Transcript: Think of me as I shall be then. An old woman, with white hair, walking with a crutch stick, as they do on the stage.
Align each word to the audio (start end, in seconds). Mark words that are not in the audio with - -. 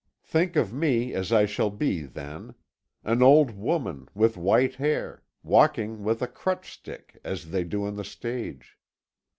Think 0.23 0.55
of 0.55 0.73
me 0.73 1.13
as 1.13 1.31
I 1.31 1.45
shall 1.45 1.69
be 1.69 2.01
then. 2.01 2.55
An 3.03 3.21
old 3.21 3.51
woman, 3.51 4.09
with 4.15 4.35
white 4.35 4.73
hair, 4.73 5.21
walking 5.43 6.03
with 6.03 6.23
a 6.23 6.27
crutch 6.27 6.73
stick, 6.73 7.19
as 7.23 7.51
they 7.51 7.63
do 7.63 7.85
on 7.85 7.97
the 7.97 8.03
stage. 8.03 8.79